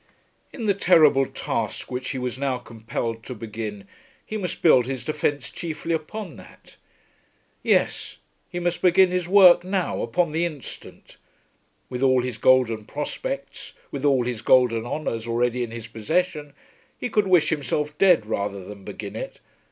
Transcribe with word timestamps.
In 0.51 0.65
the 0.65 0.73
terrible 0.73 1.27
task 1.27 1.91
which 1.91 2.09
he 2.09 2.17
was 2.17 2.39
now 2.39 2.57
compelled 2.57 3.21
to 3.25 3.35
begin 3.35 3.85
he 4.25 4.35
must 4.35 4.63
build 4.63 4.87
his 4.87 5.05
defence 5.05 5.51
chiefly 5.51 5.93
upon 5.93 6.37
that. 6.37 6.75
Yes; 7.61 8.17
he 8.49 8.59
must 8.59 8.81
begin 8.81 9.11
his 9.11 9.27
work, 9.27 9.63
now, 9.63 10.01
upon 10.01 10.31
the 10.31 10.43
instant. 10.43 11.17
With 11.87 12.01
all 12.01 12.23
his 12.23 12.39
golden 12.39 12.85
prospects, 12.85 13.73
with 13.91 14.03
all 14.03 14.25
his 14.25 14.41
golden 14.41 14.87
honours 14.87 15.27
already 15.27 15.61
in 15.61 15.69
his 15.69 15.85
possession, 15.85 16.53
he 16.97 17.07
could 17.07 17.27
wish 17.27 17.49
himself 17.49 17.95
dead 17.99 18.25
rather 18.25 18.65
than 18.65 18.83
begin 18.83 19.15
it. 19.15 19.39